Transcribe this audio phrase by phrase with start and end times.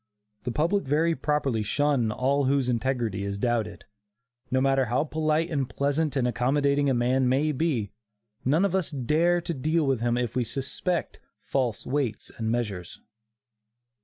[0.45, 3.85] The public very properly shun all whose integrity is doubted.
[4.49, 7.91] No matter how polite and pleasant and accommodating a man may be,
[8.43, 12.99] none of us dare to deal with him if we suspect "false weights and measures."